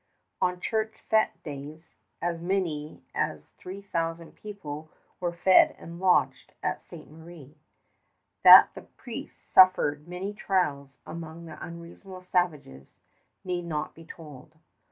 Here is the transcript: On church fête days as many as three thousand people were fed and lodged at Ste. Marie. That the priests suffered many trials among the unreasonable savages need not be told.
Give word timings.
On 0.41 0.59
church 0.59 0.95
fête 1.11 1.43
days 1.43 1.95
as 2.23 2.41
many 2.41 3.03
as 3.13 3.49
three 3.59 3.83
thousand 3.83 4.31
people 4.33 4.89
were 5.19 5.31
fed 5.31 5.75
and 5.77 5.99
lodged 5.99 6.55
at 6.63 6.81
Ste. 6.81 7.05
Marie. 7.05 7.55
That 8.41 8.71
the 8.73 8.81
priests 8.81 9.37
suffered 9.39 10.07
many 10.07 10.33
trials 10.33 10.97
among 11.05 11.45
the 11.45 11.63
unreasonable 11.63 12.23
savages 12.23 12.97
need 13.43 13.65
not 13.65 13.93
be 13.93 14.03
told. 14.03 14.57